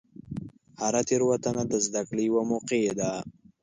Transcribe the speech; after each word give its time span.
هره 0.81 1.01
تېروتنه 1.09 1.63
د 1.71 1.73
زدهکړې 1.85 2.21
یوه 2.29 2.43
موقع 2.51 2.81
ده. 2.99 3.11